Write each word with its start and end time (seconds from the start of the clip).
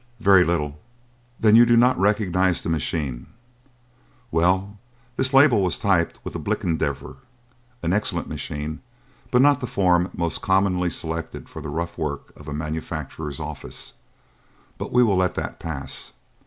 "Very 0.19 0.43
little." 0.43 0.79
"Then 1.39 1.55
you 1.55 1.63
do 1.63 1.77
not 1.77 1.95
recognise 1.99 2.63
the 2.63 2.69
machine? 2.71 3.27
Well, 4.31 4.79
this 5.15 5.31
label 5.31 5.61
was 5.61 5.77
typed 5.77 6.19
with 6.23 6.33
a 6.33 6.39
Blickensderfer 6.39 7.17
an 7.83 7.93
excellent 7.93 8.27
machine, 8.27 8.81
but 9.29 9.43
not 9.43 9.59
the 9.61 9.67
form 9.67 10.09
most 10.15 10.41
commonly 10.41 10.89
selected 10.89 11.47
for 11.47 11.61
the 11.61 11.69
rough 11.69 11.99
work 11.99 12.35
of 12.35 12.47
a 12.47 12.51
manufacturer's 12.51 13.39
office; 13.39 13.93
but 14.79 14.91
we 14.91 15.03
will 15.03 15.17
let 15.17 15.35
that 15.35 15.59
pass. 15.59 16.13